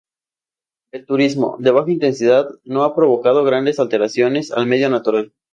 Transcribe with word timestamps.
El 0.91 1.05
turismo, 1.05 1.57
de 1.59 1.69
baja 1.69 1.91
intensidad, 1.91 2.49
no 2.63 2.83
ha 2.85 2.95
provocado 2.95 3.43
grandes 3.43 3.79
alteraciones 3.79 4.49
al 4.51 4.65
medio 4.65 4.89
natural. 4.89 5.33